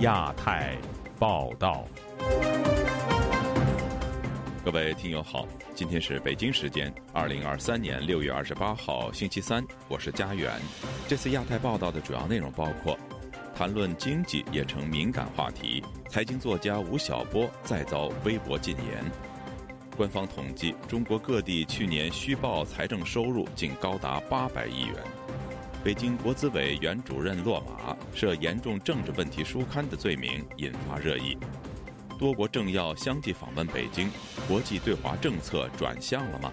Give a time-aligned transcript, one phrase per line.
[0.00, 0.78] 亚太
[1.18, 1.84] 报道，
[4.64, 10.50] 各位听友好，今天是北京时间二零二三年六月二十八号星期三，我是佳远。
[11.06, 12.98] 这次亚太报道的主要内容包括：
[13.54, 19.04] 谈论经济也成敏感话题，财经作家吴晓波再遭微博禁言；
[19.98, 24.96] 官方统计，中国各地去年虚报财政收入竟高达八百亿元。
[25.82, 31.38] 北京国资委原主任落马，涉严重政治问题书刊的罪名引发热议。
[32.18, 34.10] 多国政要相继访问北京，
[34.46, 36.52] 国际对华政策转向了吗？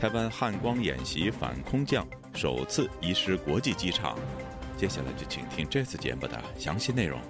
[0.00, 4.18] 台湾汉光演习反空降首次移师国际机场。
[4.78, 7.20] 接下来就请听这次节目的详细内容。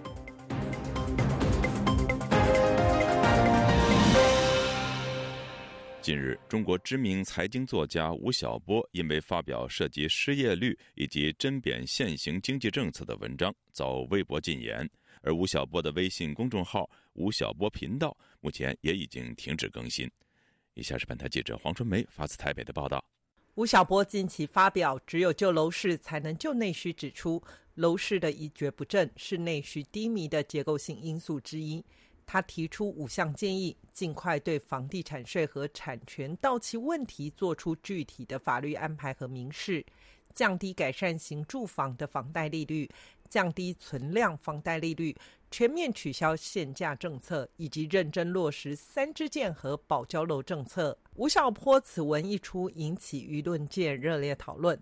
[6.02, 14.90] 近日，中国知名财经作家吴晓波因为发表涉及失业率以及针砭现行经济政策的文章，遭微博禁言。
[15.20, 20.10] 而吴晓波的微信公众号“吴晓波频道”目前也已经停止更新。
[20.74, 23.04] 以下是本台记者黄春梅发自台北的报道：
[23.54, 27.40] 吴晓波近期发表“只有救楼市才能救内需”，指出
[27.74, 31.84] 楼市的一蹶不振是内需低迷的结构性因素之一。
[32.32, 39.84] 他提出五项建议，尽快对房地产税和产权到期问题做出具体的法律安排和明示，
[40.34, 42.88] 降低改善型住房的房贷利率，
[43.28, 45.14] 降低存量房贷利率，
[45.50, 50.96] 全面取消限价政策，以及认真落实三支箭和保交楼政策。
[51.16, 54.80] 吴晓波此文一出，引起舆论界热烈讨论。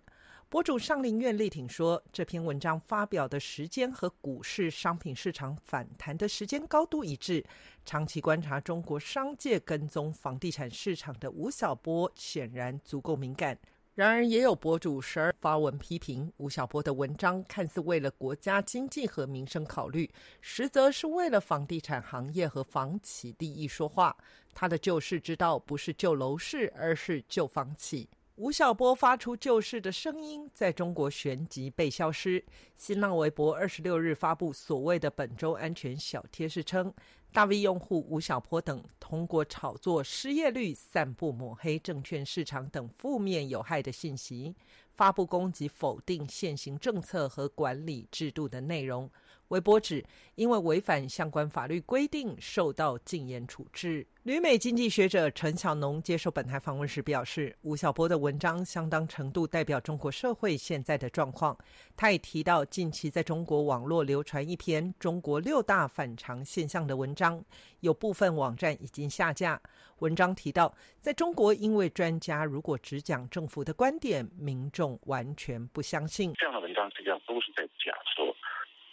[0.50, 7.44] 博主上林苑力挺说，这篇文章发表的时间和股市、商品市场反弹的时间高度一致。
[7.84, 13.56] 长期观察中国商界跟踪房地产市场的吴晓波显然足够敏感。
[13.94, 24.16] 然而，也有博主时而发文批评吴晓波的文章，看似为了国家经济和民生考虑，实则是为了房地产行业和房企利益说话。
[24.52, 28.08] 他的救市之道不是救楼市，而是救房企。
[28.40, 32.42] 吴晓波发出救市的声音，在中国旋即被消失。
[32.74, 36.90] 新浪微博二十六日发布所谓的本周安全小贴士，称
[37.34, 44.56] 大 V 用户吴晓波等通过炒作失业率、散布抹黑证券市场等负面有害的信息，
[44.94, 49.10] 发布攻击否定现行政策和管理制度的内容。
[49.50, 50.04] 微博指，
[50.36, 54.06] 因为违反相关法律规定，受到禁言处置。
[54.22, 61.56] 旅美经济学者陈小农接受本台访问时表示，吴晓波的文章相当程度代表中国社会现在的状况。
[61.96, 67.44] 他也提到，近期在中国网络流传一篇《中国六大反常现象》的文章，
[67.80, 69.60] 有部分网站已经下架。
[69.98, 76.32] 文章提到，在中国，因为专家如果只讲政府的观点，民众完全不相信。
[76.38, 78.32] 这样的文章实际上都是在假说。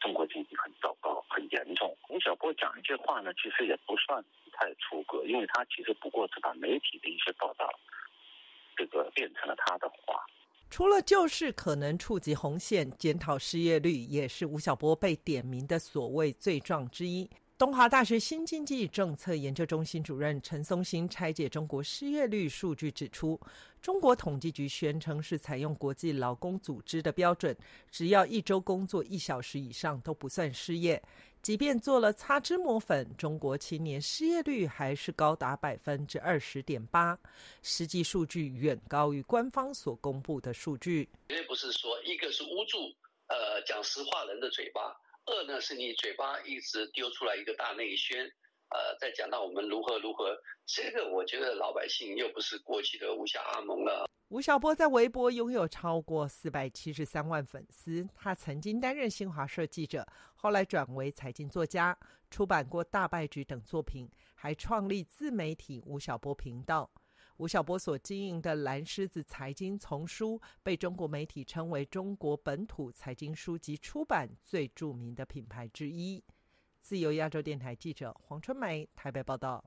[0.08, 1.94] 中国经济很糟糕，很严重。
[2.08, 4.24] 吴晓波讲一句话呢，其实也不算
[4.54, 7.70] 太出格，因为他其实不过是把媒体的一些报道，
[8.78, 10.26] 这个变成了他的话。
[10.70, 17.30] 除了救市可能触及红线，检讨失业率也是吴晓波被点名的所谓罪状之一。
[17.58, 23.40] 东华大学新经济政策研究中心主任陈松兴拆解中国失业率数据指出，
[23.82, 27.58] 中国统计局宣称是采用国际劳工组织的标准，
[27.90, 31.02] 只要一周工作一小时以上都不算失业。
[31.42, 37.18] 即便做了擦脂抹粉，中国青年失业率还是高达百分之二十点八，
[37.64, 41.10] 实际数据远高于官方所公布的数据。
[41.30, 42.78] 绝对不是说一个是捂住
[43.30, 44.96] 呃讲实话人的嘴巴。
[45.28, 48.26] 二呢，是你嘴巴一直丢出来一个大内宣，
[48.70, 54.10] 呃，在讲到我们如何如何，这个我觉得老百姓又不是过去的吴晓阿蒙了。
[54.30, 61.98] 吴晓波在微博拥有超过四百七十三万粉丝，他曾经担任新华社记者，后来转为财经作家，
[62.32, 66.90] 出版过《大败局》等作品，还创立自媒体吴晓波频道。
[67.38, 76.24] 吴晓波所经营的蓝狮子财经丛书，被中国媒体称为中国本土财经书籍出版最著名的品牌之一。
[76.82, 79.64] 自由亚洲电台记者黄春梅台北报道。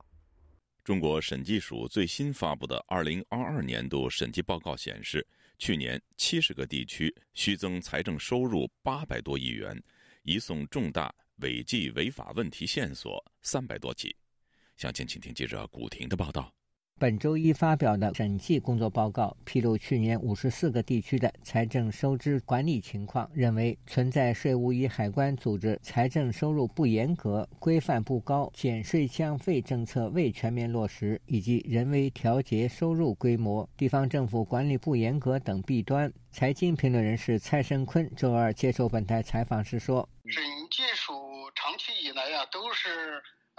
[0.82, 5.24] 中国审计署最新发布的二零二二年度审计报告显示，
[5.56, 9.80] 去年七十个地区虚增财政收入八百多亿元，
[10.24, 14.16] 移送重大违纪违法问题线索三百多起。
[14.76, 16.52] 详情，请听记者古婷的报道。
[17.00, 36.12] 本周一发表的审计工作报告披露，去年五十四个地区的财政收支管理情况，认为存在税务与海关组织财政收入不严格、规范不高、减税降费政策未全面落实，以及人为调节收入规模、地方政府管理不严格等弊端。
[36.30, 41.14] 财经评论人士蔡胜坤周二接受本台采访时说：“审计署
[41.54, 42.90] 长期以来啊，都是。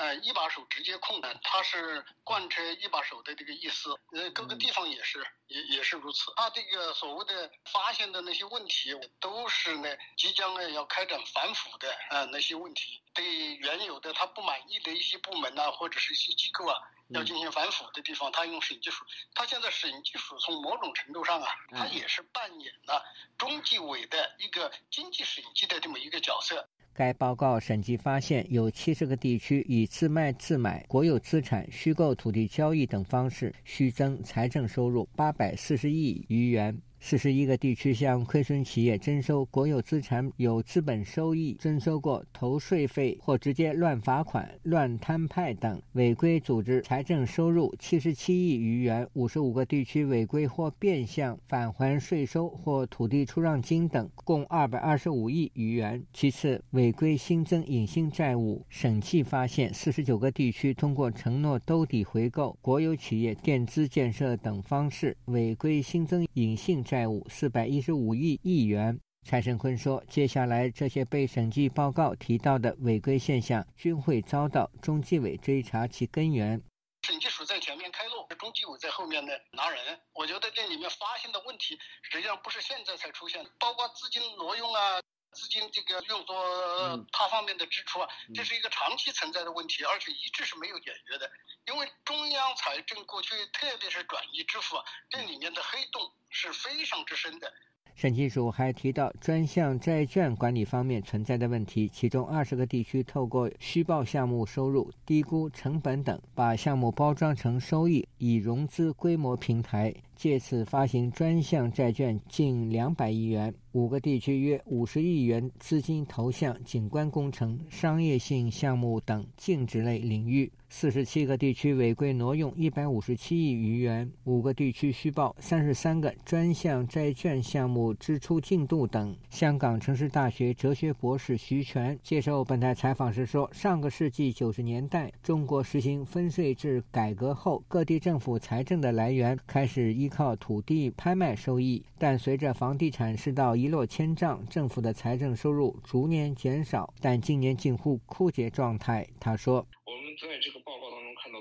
[0.02, 3.96] 呃，一把手直接控的，他是贯彻一把手的这个意思。
[4.14, 6.34] 呃，各个地方也是，也也是如此。
[6.36, 16.76] 他这个所谓的发现的那些问题，都是呢即将呢要开展反腐的啊那些问题，对原有的他不满意的一些部门呐，或者是一些机构啊，
[17.10, 19.06] 要进行反腐的地方，他用审计署。
[19.36, 23.06] 他现在审计署从某种程度上啊，他也是扮演了
[23.38, 26.68] 中纪委的一个经济审计的这么一个角色。
[26.94, 36.78] 该报告审计发现，有七十个地区以自卖自买、国有资产、虚构土地交易等方式虚增财政收入八百四十亿余元。
[37.04, 49.06] 四十一个地区向亏损企业征收国有资产有资本收益、征收过投税费或直接乱罚款、乱摊派等违规组织财政收入七十七亿余元。
[49.14, 56.02] 五十五个地区违规或变相返还税收或土地出让金等共二百二十五亿余元。
[56.14, 66.91] 其次，违规新增隐性债务，审计发现四十九个地区通过承诺兜底回购国有企业垫资建设等方式违规新增隐性债。
[66.92, 69.00] 债务四百一十五亿亿元。
[69.26, 76.62] 蔡胜坤说：“接下来这些被审计报告提到的违规现象，均会遭到中纪委追查其根源。
[77.08, 79.98] 审计署在前面开路，中纪委在后面呢拿人。
[80.14, 85.00] 我觉得这里面发现的问题，实际上不是现在才出现，包括资金挪用啊。”
[85.32, 91.32] 资金这个用作他方面的支出啊，这是一个长期存在的问题，而且一直是没有解决的。
[91.68, 97.54] 因为中央财政过去，特别是转移支付啊，这里面的黑洞是非常之深的。
[97.94, 109.94] 审计署还提到专项债券管理方面存在的问题，其中二十个地区透过虚报项目收入、低估成本等，把项目包装成收益，以融资规模平台。
[110.16, 120.52] 借此发行专项债券近两百亿元，五个地区约五十亿元资金投向景观工程、商业性项目等净值类领域。
[120.74, 129.16] 四十七个地区违规挪用一百五十七亿余元，五个地区虚报三十三个专项债券项目支出进度等。
[129.30, 149.68] 香港城市大学哲学博士徐全接受本台采访时说：“上个世纪九十年代，中国实行分税制改革后，各地政府财政的来源开始依靠土地拍卖收益，但随着房地产市道一落千丈，政府的财政收入逐年减少，但今年近乎枯竭状态。”他说。
[149.84, 150.61] 我们在这个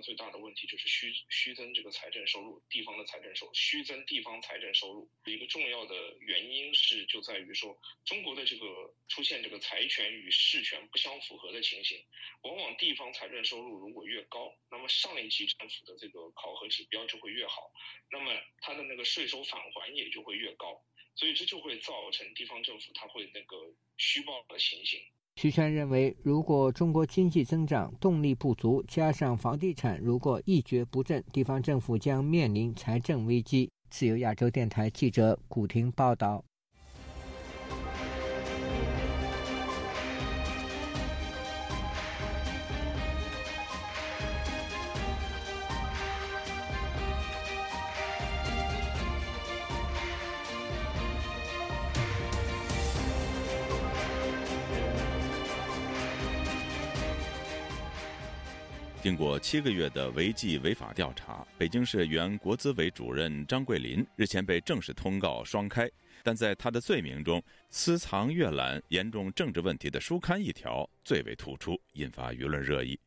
[0.02, 8.66] 最大的问题就是虚虚增这个财政收入，地方的财政收虚增地方财政收入一个重要的原因是就在于说中国的这个
[9.08, 12.02] 出现这个财权与事权不相符合的情形，
[12.42, 17.72] 往往地方财政收入如果越高，那么上一级政府的这个考核指标就会越好，
[18.10, 23.56] 那么它的那个税收返还也就会越高，所以这就会造成地方政府它会那个
[23.96, 25.00] 虚报的情形。
[25.40, 33.70] 徐全认为，如果中国经济增长动力不足，加上房地产如果一蹶不振，地方政府将面临财政危机。
[33.88, 36.44] 自由亚洲电台记者古婷报道。
[59.02, 65.90] 经过七个月的违纪违法调查，北京市原国资委主任张桂林日前被正式通告双开，
[66.22, 73.00] 但在他的罪名中，私藏阅览严重政治问题的书刊一条最为突出，引发舆论热议。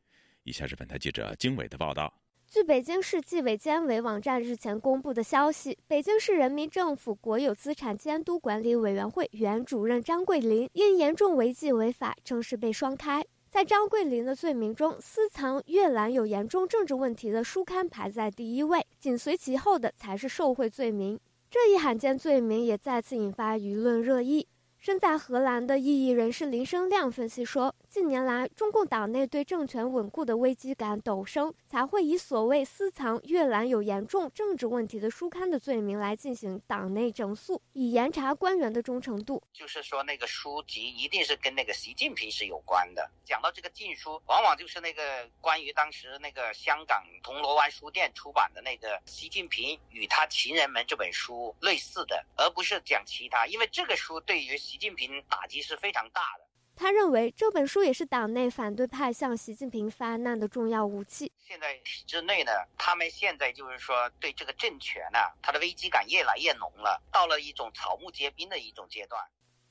[0.44, 2.12] 以下是本台记者经纬的报道。
[2.48, 13.24] 据北京市纪委监委网站日前公布的消息，北京市人民政府国有资产监督管理委员会原主任张桂林因严重违纪违法，正式被双开。
[13.54, 21.20] 在张桂林的罪名中，私藏越南有严重政治问题的书刊排在第一位，紧随其后的才是受贿罪名。
[21.52, 24.48] 这一罕见罪名也再次引发舆论热议。
[24.80, 39.40] 身在荷兰的异议人士林生亮分析说，近年来中共党内对政权稳固的危机感陡升，才会以所谓私藏阅览有严重政治问题的书刊的罪名来进行党内整肃，以严查官员的忠诚度。
[39.54, 43.08] 就是说，那个书籍一定是跟那个习近平是有关的。
[43.24, 54.58] 讲到这个禁书，往往就是那个关于当时那个香港铜锣湾书店出版的那个《习近平与他情人们》这本书类似的，而不是讲其他，因为这个书对于。
[54.64, 56.43] 习近平打击是非常大的。
[56.76, 61.32] 他认为这本书也是党内反对派向习近平发难的重要武器。
[61.40, 69.24] 现在体制内呢，他们现在就是说对这个政权呢，他的危机感越来越浓了，到了一种草木皆兵的一种阶段。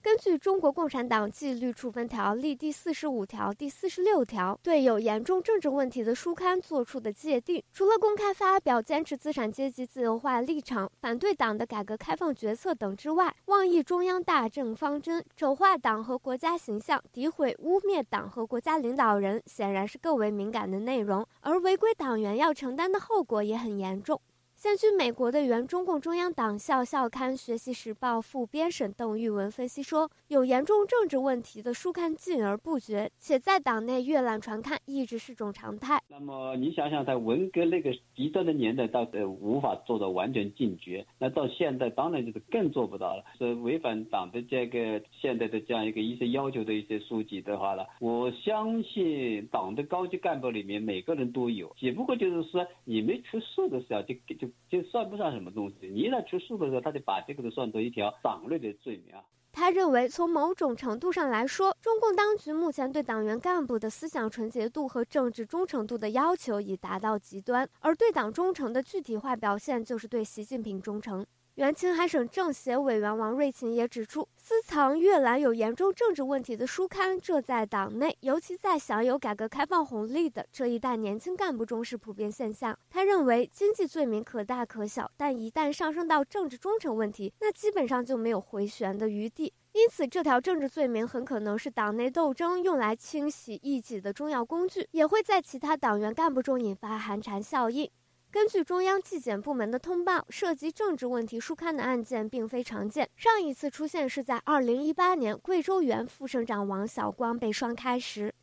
[0.03, 24.21] 根据中国共产党纪律处分条例第四十五条、第四十六条对有严重政治问题的书刊作出的界定，除了公开发表坚持资产阶级自由化立场、反对党的改革开放决策等之外，妄议中央大政方针、丑化党和国家形象、诋毁污蔑党和国家领导人，显然是更为敏感的内容，而违规党员要承担的后果也很严重。
[24.63, 36.01] 现居美国的原中共中央党校校刊《学习时报》副编审邓玉文分析说，有严重政治问题的书刊禁而不绝，且在党内阅览传看一直是种常态。
[36.07, 43.25] 那么你想想，在文革那个极端的年代，到呃无法做到完全禁绝，那到现在当然就是更做不到了。
[43.37, 54.52] 是违反党的这个现在的这样一个一些要求的一些书籍的话呢，我相信党的高级干部里面每个人都有，只不过就是说你没出事的时候就就。
[54.69, 55.89] 就算不上什么东西。
[55.89, 59.23] 你一旦出事的时候，他就把这个都算作一条党内的罪名啊。
[59.55, 71.27] 他认为，从某种程度上来说，中共当局目前对党员干部的思想纯洁度和政治忠诚度的要求已达到极端，而对党忠诚的具体化表现就是对习近平忠诚。
[71.57, 82.75] 原青海省政协委员王瑞琴也指出，私藏阅览有严重政治问题的书刊，这在党内，尤其在享有改革开放红利的这一代年轻干部中是普遍现象。
[82.89, 89.53] 他认为，经济罪名可大可小，但一旦上升到政治忠诚问题，那基本上就没有回旋的余地。
[89.73, 97.91] 因此，这条政治罪名很可能是党内斗争用来清洗异己的重要工具，也会在其他党员干部中引发寒蝉效应。
[98.33, 103.07] 根据中央纪检部门的通报，涉及政治问题书刊的案件并非常见。
[103.15, 108.35] 上一次出现是在2018年，贵州原副省长王晓光被双开时。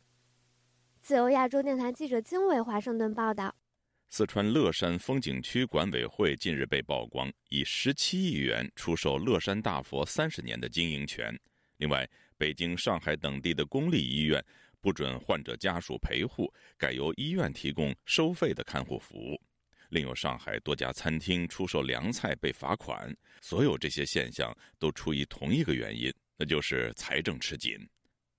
[1.02, 3.52] 自由亚洲电台记者经纬华盛顿报道：
[4.10, 11.36] 四川乐山风景区管委会近日被曝光，以17亿元出售乐山大佛三十年的经营权。
[11.78, 14.40] 另外，北京、上海等地的公立医院
[14.80, 19.36] 不准患者家属陪护，改由医院提供收费的看护服务。
[19.90, 27.76] 另有上海多家餐厅出售凉菜被罚款，所有这些现象都出于同一个原因，那就是财政吃紧。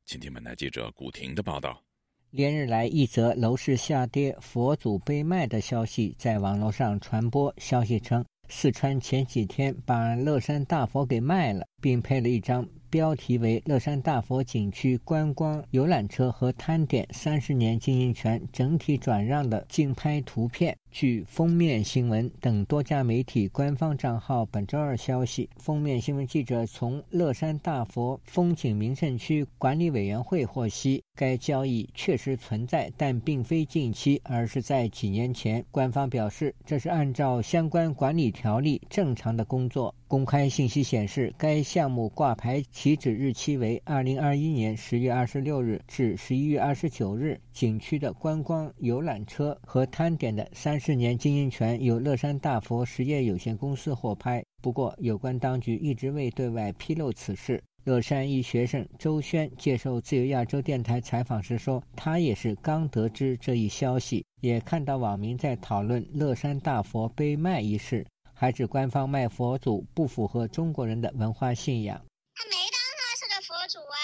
[0.05, 1.83] 请听本台记者古婷的报道：
[2.31, 7.53] 连日来，一则楼市下跌、佛祖被卖的消息在网络上传播。
[7.57, 12.65] 消息称，四川前几天把乐山大佛给卖了，并配了一张。
[12.89, 20.75] 标题为“乐山大佛景区观光游览车和摊点三十年经营权整体转让”的竞拍图片。
[20.91, 35.63] 据封面新闻等多家媒体官方账号本周二消息，封面新闻记者从乐山大佛风景名胜区管理委员会获悉，该交易确实存在，但并非近期，而是在几年前。
[35.71, 39.95] 官方表示，这是按照相关管理条例正常的工作。
[40.11, 47.39] 公开信息显示，该项目挂牌起止日期为二零二一年十月二十六日至十一月二十九日。
[47.53, 54.43] 景区的观光游览车和摊点的三十年经营权由乐山大佛实业有限公司获拍。
[54.61, 57.63] 不过，有关当局一直未对外披露此事。
[57.85, 68.05] 乐山一学生周轩接受自由亚洲电台采访时说：“他也是刚得知这一消息，也看到网民在讨论乐山大佛被卖一事。”
[68.41, 71.95] 还指官方卖佛祖不符合中国人的文化信仰。
[72.33, 73.97] 他没当他是个佛祖啊，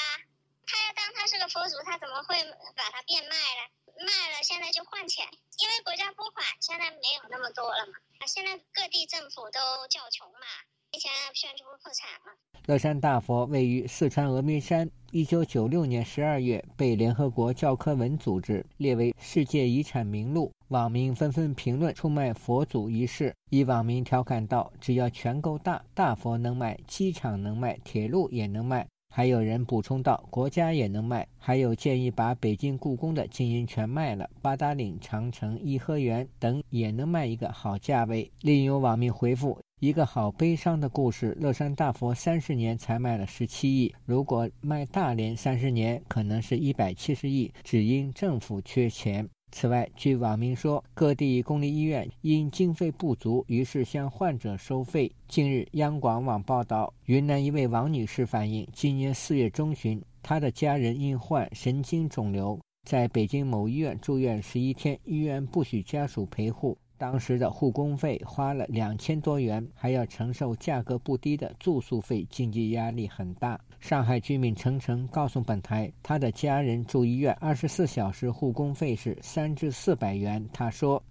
[0.63, 2.37] 他要当他是个佛祖，他怎么会
[2.77, 3.61] 把它变卖了？
[3.97, 5.25] 卖了现在就换钱，
[5.57, 7.93] 因为国家拨款现在没有那么多了嘛。
[8.27, 9.57] 现在各地政府都
[9.89, 10.45] 叫穷嘛，
[10.91, 12.31] 以前宣布破产嘛。
[12.67, 20.53] 乐山大佛位于四川峨眉山，一九九六年十二月被联合国教科文组织列为世界遗产名录。
[20.69, 38.29] 网民纷纷评论出卖佛祖一事，一网民调侃道：“只要权够大，大佛能卖，机场能卖，铁路也能卖。”还有人补充道：“国家也能卖。”还有建议把北京故宫的经营权卖了，八达岭长城、颐和园等也能卖一个好价位。
[38.41, 55.11] 另有网民回复：“一个好悲伤的故事，乐山大佛三十年才卖了十七亿，如果卖大连三十年，可能是一百七十亿，只因政府缺钱。”此外，据网民说，各地公立医院因经费不足，于是向患者收费。
[55.27, 66.77] 近日，央广网报道，云南一位王女士反映，今年四月中旬，她的家人因患神经肿瘤，在北京某医院住院十一天，医院不许家属陪护。
[66.99, 73.59] 当时的护工费花了两千多元，还要承受价格不低的住宿费，经济压力很大。
[73.79, 80.45] 上海居民程程告诉本台，他的家人住医院二十四小时护工费是三至四百元。
[80.53, 81.01] 他说：“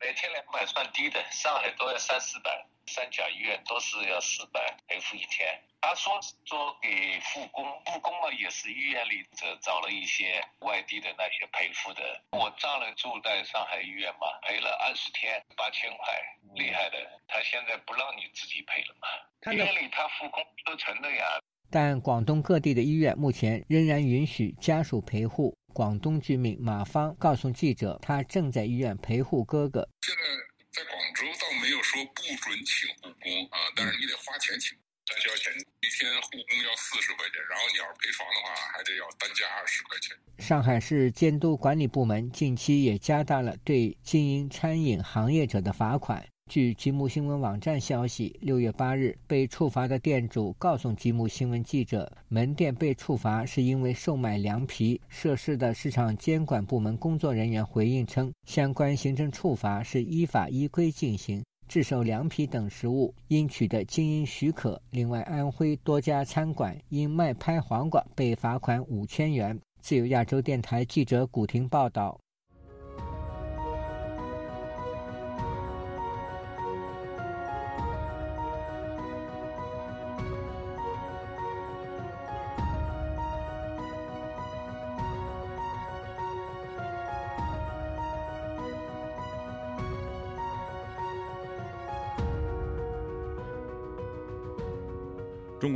[0.00, 2.50] 每天两百算低的，上海都要三四百，
[2.86, 5.46] 三甲医院都是要四百赔付一天。
[5.80, 12.02] 他说说给护工，护工嘛也是医院里这找了一些外地的那些赔付的。
[12.32, 16.06] 我丈人住在上海医院嘛，赔了二十天八千块，
[16.54, 16.96] 厉害的。
[17.28, 19.52] 他现在不让你自己赔了嘛？
[19.52, 21.38] 医院里他护工都成的呀。
[21.70, 25.56] 但广东各地的医院目前仍然允许家属陪护。
[25.72, 29.86] 广东居民马芳告诉记者，他正在医院陪护哥哥。
[30.00, 34.72] 现在在广州倒没有说不准请护工啊，但是你得花钱请，
[35.04, 35.52] 再交钱。
[35.52, 40.16] 一天护工要四十块钱，然后你要是陪床的话，还得要单加二十块钱。
[40.38, 46.26] 上海市监督管理部门近期也加大了对经营餐饮行业者的罚款。
[46.48, 55.00] 据吉木新闻网站消息，六月八日被处罚的店主告诉吉木新闻记者，门店被处罚是因为售卖凉皮。
[55.08, 64.80] 涉事的市场监管部门工作人员回应称，相关行政处罚是依法依规进行，制售凉皮等食物应取得经营许可。
[64.90, 69.58] 另外，安徽多家餐馆因卖拍黄瓜被罚款五千元。
[69.82, 72.18] 自由亚洲电台记者古婷报道。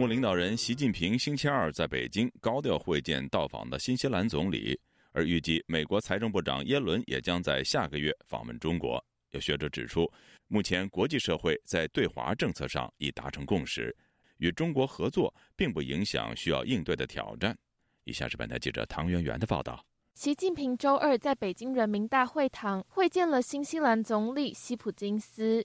[0.01, 4.81] 中国领导人习近平星期二在北京高调会见到访的新西兰总理，
[5.13, 9.05] 而预计美国财政部长耶伦也将在下个月访问中国。
[9.33, 10.11] 有学者指出，
[10.49, 13.95] 目前国际社会在对华政策上已达成共识，
[14.39, 17.55] 与中国合作并不影响需要应对的挑战。
[18.05, 25.63] 以下是本台记者唐媛媛的报道：习近平周二在北京人民大会堂会见了新西兰总理希普金斯。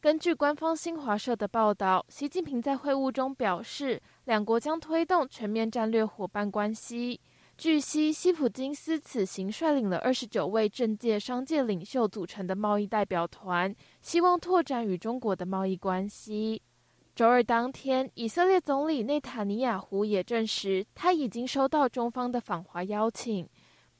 [0.00, 7.20] 根据官方新华社的报道，习近平在会晤中表示，两国将推动全面战略伙伴关系。
[7.56, 16.62] 据悉，希普金斯此行率领了二十九位政界、商界领袖组成的贸易代表团，希望拓展与中国的贸易关系。
[17.16, 23.48] 周二当天，以色列总理内塔尼亚胡也证实，他已经收到中方的访华邀请。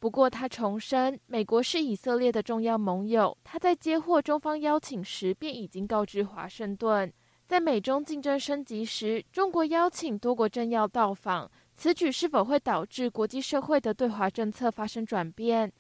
[0.01, 3.37] 不过，他重申，美国是以色列的重要盟友。
[3.43, 7.13] 他在接获中方邀请时，便已经告知华盛顿，
[7.47, 15.73] 在美中竞争升级时，中国邀请多国政要到访，此举是否会导致国际社会的对华政策发生转变？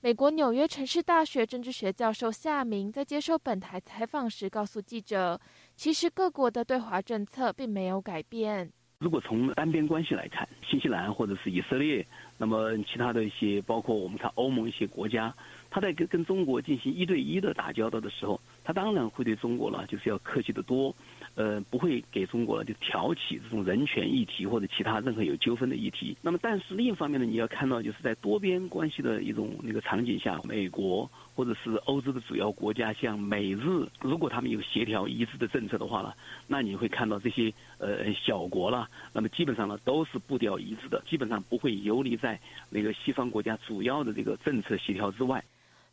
[0.00, 5.38] 美国纽约城市大学政治学教授夏明在接受本台采访时告诉记者，
[5.74, 8.72] 其实各国的对华政策并没有改变。
[8.98, 12.06] 如果从单边关系来看，新西兰或者是以色列，
[12.38, 15.34] 那么其他的一些，包括我们看欧盟一些国家，
[15.68, 20.92] 他在跟跟中国进行一对一的打交道的时候，他当然会对中国呢就是要客气的多。
[21.36, 26.16] 呃，不会给中国呢就挑起这种人权议题或者其他任何有纠纷的议题。
[26.22, 36.14] 那么，但是另一方面呢，你要看到就是在多边关系的一种那个场景下，美国或者是欧洲的主要国家，像美日，如果他们有协调一致的政策的话呢，
[36.46, 45.44] 那你会看到这些呃小国了，那么基本上呢都是步调一致的，基本上不会游离在那个西方国家主要的这个政策协调之外。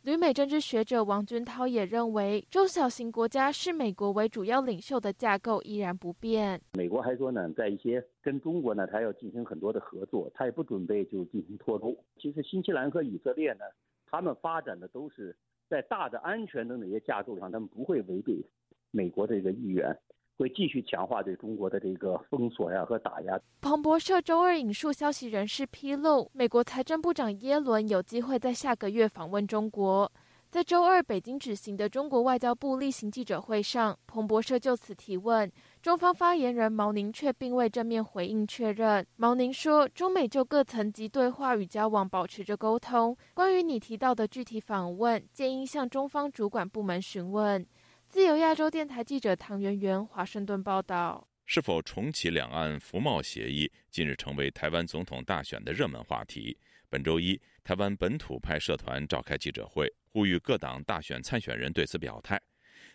[0.04, 6.60] 旅美政治学者王军涛也认为，中小型国家视美国为主要领袖的架构依然不变。
[6.74, 11.98] 美国还说呢，在一些跟中国呢，他要进行很多的合作，他也不准备就进行脱钩。
[12.18, 13.64] 其实新西兰和以色列呢，
[14.06, 15.34] 他们发展的都是
[15.70, 18.46] 在大的安全的那些架构上，他们不会违背
[18.92, 19.98] 美国的这个意愿。
[20.38, 23.40] 会继续强化对中国的这个封锁呀和打压。
[23.62, 30.12] 彭博社周二引述消息人士披露，美国财政部长耶伦有机会在下个月访问中国。
[30.50, 39.04] 在周二北京举行的中国外交部例行记者会上，彭博社就此提问，中方发言人毛宁却并未正面回应确认。
[39.16, 43.18] 毛宁说，中美就各层级对话与交往保持着沟通。
[43.34, 47.66] 关于你提到的具体访问，建议向中方主管部门询问。
[48.14, 56.56] 自由亚洲电台记者唐媛媛华盛顿报道：是否重启两岸服贸协议，近日成为台湾总统大选的热门话题。
[56.92, 62.40] 本周一，台湾本土派社团召开记者会，呼吁各党大选参选人对此表态。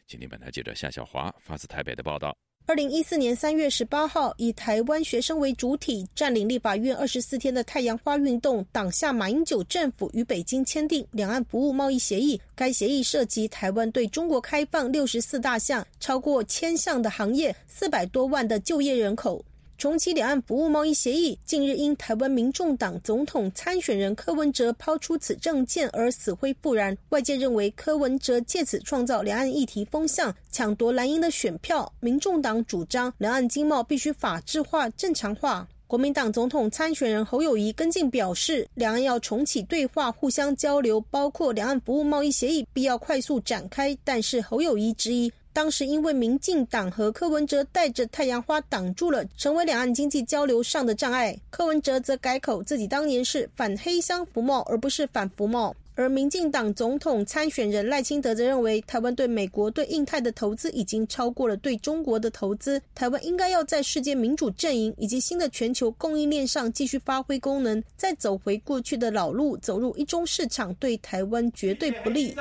[0.07, 2.39] 今天，本台记者夏小华发自台北的报道。
[2.69, 12.39] 二零一四年三月十八号，以台湾学生为主体，占领立法院二十四天的太阳花运动，挡下马英九政府与北京签订两岸服务贸易协议。
[12.55, 19.43] 该协议涉及台湾对中国开放六十四大项，超过千项的行业，四百多万的就业人口。
[19.79, 26.99] 重启两岸服务贸易协议，近日因台湾民众党总统参选人柯文哲抛出此政见而死灰复燃。
[27.11, 31.93] 外界认为柯文哲借此创造两岸议题风向，抢夺蓝营的选票。
[32.01, 35.65] 民众党主张两岸经贸必须法制化、正常化。
[35.87, 43.97] 国民党总统参选人侯友谊跟进表示，两岸要重启对话、互相交流，包括两岸服务贸易协议必要快速展开。
[44.03, 51.37] 但是侯友谊质疑，当时因为民进党和柯文哲带着太阳花挡住了，成为两岸经济交流上的障碍。
[51.51, 55.75] 柯文哲则改口，自己当年是反黑箱服贸，而不是反服贸。
[55.97, 62.81] 而民进党总统参选人赖清德则认为，台湾对美国、对印太的投资已经超过了对中国的投资。
[62.95, 72.33] 台湾应该要在世界民主阵营以及新的全球供应链上继续发挥功能，再走回过去的老路，走入一中市场，对台湾绝对不利。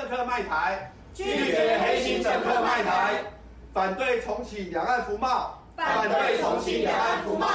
[1.17, 3.23] 拒绝黑心政客卖台，
[3.73, 7.47] 反对重启两岸服贸，反对重启两岸服贸，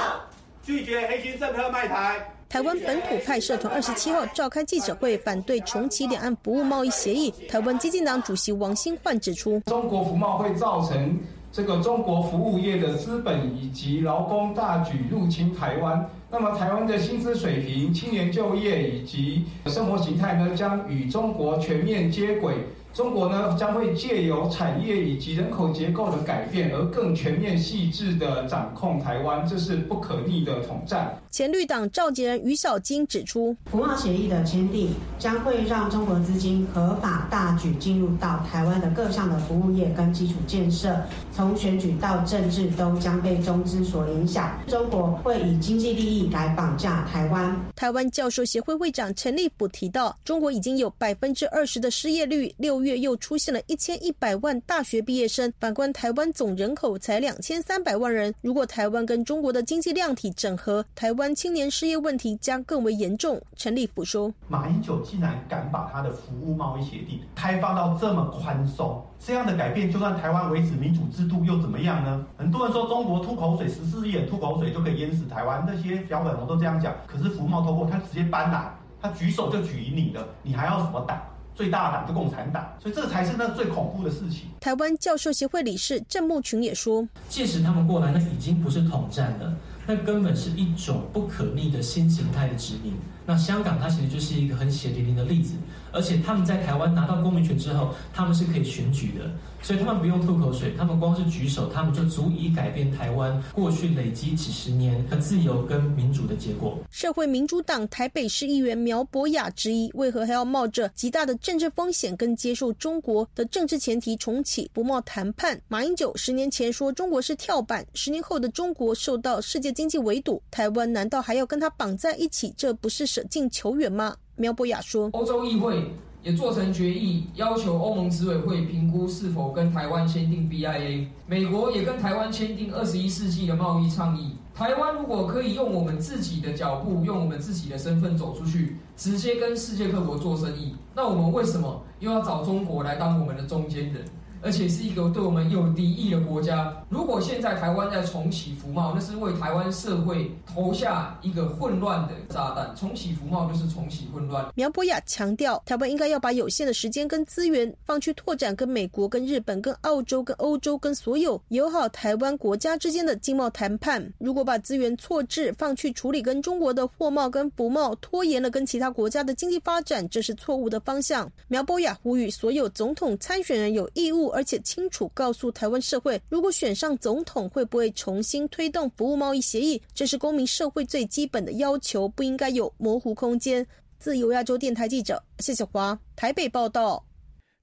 [0.61, 2.17] 拒绝黑心政客卖台。
[2.49, 7.33] 台湾本土派社团二十七号召开记者会，反对重启两岸服务贸易协议。
[7.47, 11.17] 台湾基进党主席王新焕指出，中国服贸会造成
[11.49, 22.55] 这个中国服务业的资本以及劳工大举入侵台湾，那么台湾的薪资水平、青年就业以及生活形态呢，将与中国全面接轨。
[22.93, 31.17] 中国呢将会借由产业以及人口结构的改变，而更全面细致的掌控台湾，这是不可逆的统战。
[31.33, 40.95] 前绿党召集人于小金指出，服贸协议的签订将会让中国资金合法大举进入到台湾的各项的服务业跟基础建设，
[41.35, 44.55] 从选举到政治都将被中资所影响。
[44.67, 47.59] 中国会以经济利益来绑架台湾。
[47.75, 52.83] 台湾教授协会会长陈立甫提到，中国已经有百分之二十的失业率，六。
[52.83, 55.51] 月又出现了一千一百万大学毕业生。
[55.57, 63.39] 反观台湾总人口才两千三百万人，如果台湾跟中国的经济量体整合，台湾青年失业问题将更为严重。
[63.55, 72.25] 陈立甫说：“马英九竟然敢把他的服务贸易协定开放到这么宽松，这样的改变，就算台湾维持民主制度又怎么样呢？
[72.35, 76.91] 很多人说中国吐口水，十四亿人吐口水就可以淹死台湾，那些小粉红都这样讲。
[77.05, 81.21] 可是服贸透过他直接搬来，他举手就举赢你的，你还要什么党？”
[81.55, 84.47] 最大党就共产党，所以这才是那最恐怖的事情。
[84.59, 89.53] 台湾教授协会理事郑木群也说：“届时他们过来，那已经不是统战了，
[89.85, 92.93] 那根本是一种不可逆的新形态的殖民。
[93.25, 95.55] 那香港它其实就是一个很血淋淋的例子。”
[95.93, 106.79] 而且他们在台湾拿到公民权之后，他们是可以选举的，所以他们不用吐口水，他们光是举手，他们就足以改变台湾过去累积几十年的自由跟民主的结果。
[106.89, 115.59] 社会民主党台北市议员苗博雅质疑，为何还要冒着极大的政治风险跟接受中国的政治前提重启不冒谈判？
[115.67, 122.51] 马英九十年前说中国是跳板，十年后的中国受到世界经济围堵，台湾难道还要跟他绑在一起？
[122.57, 124.15] 这不是舍近求远吗？
[124.35, 125.91] 苗博雅说：“欧洲议会
[126.23, 131.05] 也做成决议，要求欧盟执委会评估是否跟台湾签订 BIA。
[131.27, 134.35] 美国也跟台湾签订二十一世纪的贸易倡议。
[134.55, 144.03] 台湾如果可以用我们自己的脚步，用我们自己的身份走出去，直接跟世界各国做生意，那我们为什么又要找中国来当我们的中间人？”
[144.43, 146.71] 而且是一个对我们有敌意的国家。
[146.89, 152.75] 如果现在台湾在重启服贸，那是为台湾社会投下一个混乱的炸弹。
[152.75, 154.45] 重启服贸就是重启混乱。
[154.53, 164.05] 苗博雅强调，台湾应该要把有限的时间跟资源放去拓展跟美国、跟日本、跟澳洲、跟欧洲、跟所有友好台湾国家之间的经贸谈判。
[164.17, 171.31] 如果把资源错置放去处理跟中国的货贸跟服贸，拖延了跟其他国家的经济发展，这是错误的方向。
[171.47, 174.32] 苗博雅呼吁所有总统参选人有义务。
[174.33, 179.81] 而且清楚告诉台湾社会，如果选上总统，会不会重新推动服务贸易协议？
[179.93, 183.65] 这是公民社会最基本的要求，不应该有模糊空间。
[183.99, 187.05] 自由亚洲电台记者谢小华台北报道。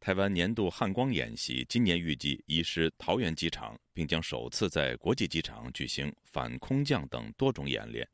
[0.00, 8.08] 台湾年度汉光演习今年预计移师桃园机场，并将首次在国际机场举行反空降等多种演练。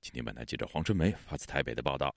[0.00, 2.14] 今天本台记者黄春梅发自台北的报道。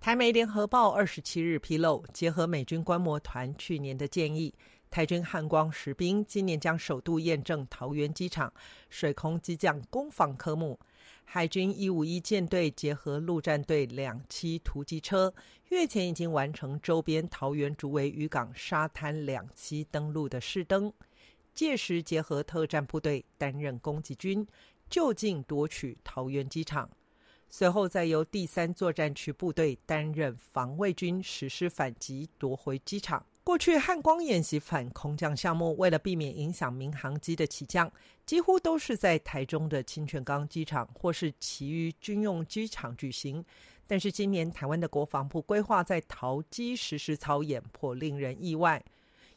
[0.00, 4.54] 台媒联合报二十七日披露，结合美军观摩团去年的建议。
[4.90, 8.52] 台军汉光实兵今年将首度验证桃园机场
[8.88, 10.78] 水空机降攻防科目。
[11.24, 15.34] 海军一五一舰队结合陆战队两栖突击车，
[15.68, 20.92] 月前已经完成周边桃园竹围渔港沙滩两栖登陆的试登。
[21.54, 24.46] 届时结合特战部队担任攻击军，
[24.88, 26.88] 就近夺取桃园机场。
[27.50, 33.26] 随后再由第三作战区部队担任防卫军实施反击，夺回机场。
[33.48, 37.90] 过去汉光演习反空降项目，为了避免影响民航机的起降，
[38.26, 43.42] 几乎都是在台中的清泉岗机场或是其余军用机场举行。
[43.86, 48.84] 但是今年台湾的国防部规划在桃机实施操演，颇令人意外。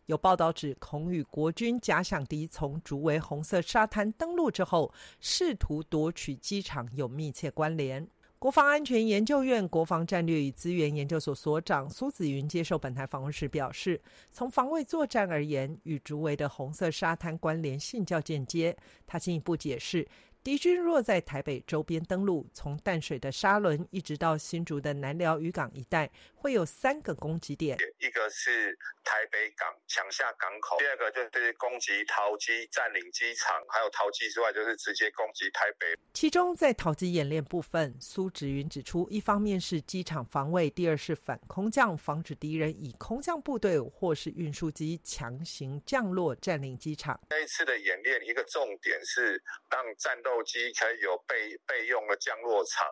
[0.08, 8.06] 有报道指，恐与国军假想敌从竹围红色沙滩登陆之后，试图夺取机场有密切关联。
[8.42, 14.02] 国防安全研究院国防战略与资源研究所所长苏子云接受本台访问时表示，
[14.32, 18.76] 从防卫作战而言，与竹围的红色沙滩关联性较间接。
[19.06, 20.08] 他进一步解释。
[20.44, 35.96] 敌军若在台北周边登陆，从淡水的沙仑一直到新竹的南寮渔港一带，会有三个攻击点：一个是台北港抢下港口，第二个就是攻击桃机占领机场，还有桃机之外就是直接攻击台北。
[36.12, 47.20] 其中在桃机演练部分，苏直云指出，一方面是机场防卫，第二是反空降，防止敌人以空降部队或是运输机强行降落占领机场。
[47.30, 50.31] 这一次的演练一个重点是让战斗。
[50.32, 52.88] 斗机可以有备备用的降落场，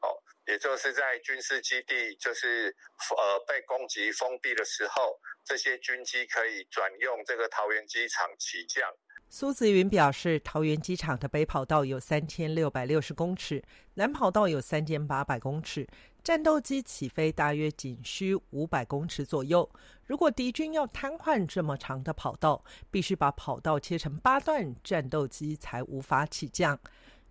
[0.00, 2.74] 哦，也就是在军事基地就是
[3.16, 8.92] 呃被攻击封闭的时候，这些军机可以转用这个桃园机场起降。
[9.28, 13.62] 苏子云表示，桃园机场的北跑道有三千六百六十公尺，
[13.94, 15.86] 南跑道有三千八百公尺，
[16.24, 19.70] 战斗机起飞大约仅需五百公尺左右。
[20.10, 26.76] 如果敌军要瘫痪这么长的跑道，必须把跑道切成八段，战斗机才无法起降。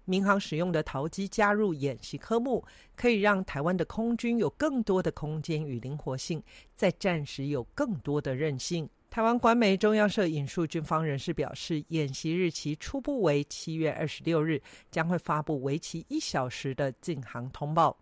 [0.06, 2.64] 民航使用的桃机加入演习科目，
[2.96, 6.42] 可以让台湾的空军有更多的空间与灵活性，
[6.74, 8.90] 在战时有更多的韧性。
[9.10, 17.98] 台湾官媒中央社引述军方人士表示，演习日期初步为七月二十六日，将会发布为期一小时的禁航通报。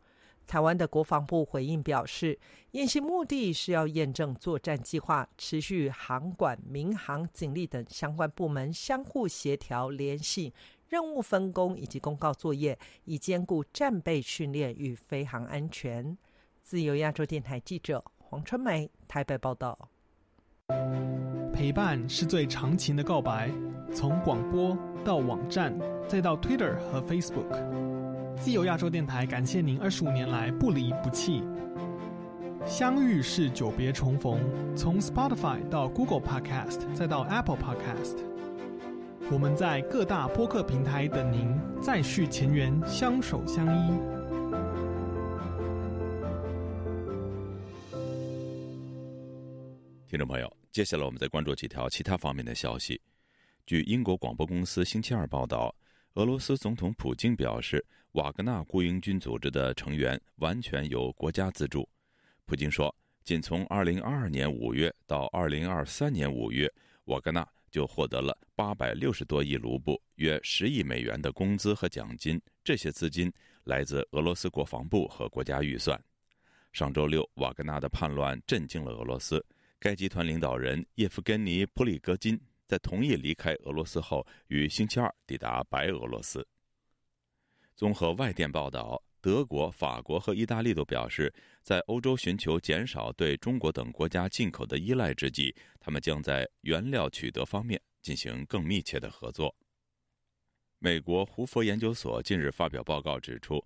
[0.48, 2.40] 台湾的国防部回应表示，
[2.72, 10.54] 演习目的是要验证作战计划，持续航管、民航、警力等相关部门相互协调联系、
[10.88, 16.18] 任务分工以及公告作业，以兼顾战备训练与飞航安全。
[16.64, 19.78] 自由亚洲电台记者黄春梅台北报道。
[21.54, 23.52] 陪伴是最长情的告白，
[23.94, 27.97] 从广播到网站，再到 Twitter 和 Facebook。
[28.38, 31.44] 自由亚洲电台感谢您二十五年来不离不弃。
[32.66, 34.40] 相遇是久别重逢，
[34.76, 38.18] 从 Spotify 到 Google Podcast，再到 Apple Podcast，
[39.32, 43.92] 我们在各大播客平台等您，再续前缘，相守相依。
[50.08, 53.02] 听众朋友，接下来我们再关注几条其他方面的消息。
[53.66, 55.74] 据英国广播公司星期二报道，
[56.18, 61.88] 俄罗斯总统普京表示，瓦格纳雇佣军组织的成员完全由国家资助。
[62.44, 73.32] 普京说，仅从2022年5月到2023年5月，瓦格纳就获得了860多亿卢布（约10亿美元）的工资和奖金，这些资金
[73.66, 76.04] 来自俄罗斯国防部和国家预算。
[76.74, 79.46] 上周六，瓦格纳的叛乱震惊了俄罗斯。
[79.80, 86.46] 该集团领导人叶夫根尼·普里戈金在同意离开俄罗斯后，于星期二抵达白俄罗斯。
[87.76, 99.56] 综合外电报道，德国、法国和意大利都表示，在欧洲寻求减少对中国等国家进口的依赖之际，他们将在原料取得方面进行更密切的合作。
[100.80, 103.64] 美国胡佛研究所近日发表报告指出。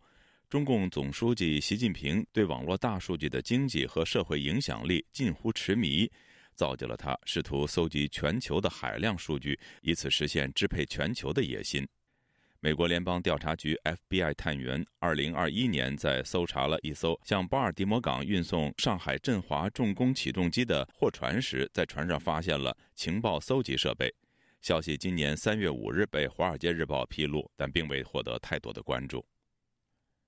[0.49, 6.11] 中共总书记习近平对网络大数据的经济和社会影响力近乎痴迷，
[6.55, 11.87] 造就了他试图搜集全球的海量数据，以此实现支配全球的野心。
[12.63, 24.13] 美国联邦调查局 FBI 探员2021年在搜查了一艘向巴尔的摩港运送上海振华重工起重机的货船时，在船上发现了情报搜集设备。
[24.61, 29.25] 消息今年3月5日被《华尔街日报》披露，但并未获得太多的关注。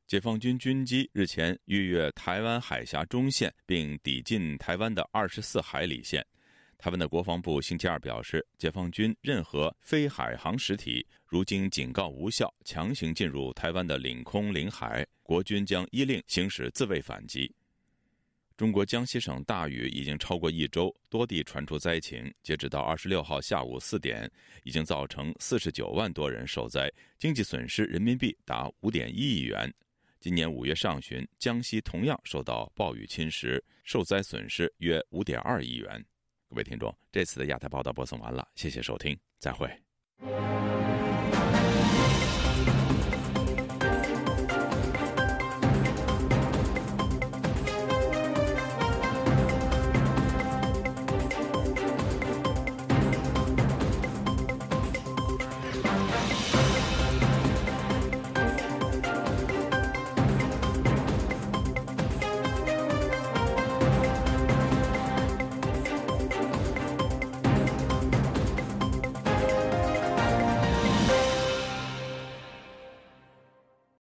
[0.05, 6.23] 解放军军机日前逾越台湾海峡中线，并抵近台湾的二十四海里线。
[6.77, 17.51] 台湾的国防部星期二表示，解放军任何非海航实体如经警告无效，强行进入台湾的领空领海，国军将依令行使自卫反击。
[18.55, 22.31] 中国江西省大雨已经超过一周，多地传出灾情。
[22.43, 24.29] 截止到二十六号下午四点，
[24.63, 29.73] 已经造成四十九万多人受灾，经济损失人民币达五点一亿元。
[30.23, 36.01] 今年五月上旬，江西同样受到暴雨侵蚀，受灾损失约五点二亿元。
[36.47, 39.69] 各位听众，这次的亚太报道播送完了，谢谢收听，再会。